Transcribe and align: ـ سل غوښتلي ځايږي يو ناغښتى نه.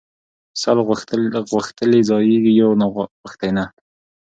ـ 0.31 0.59
سل 0.61 0.77
غوښتلي 1.51 1.99
ځايږي 2.09 2.53
يو 2.61 2.69
ناغښتى 2.81 3.49
نه. 3.57 3.65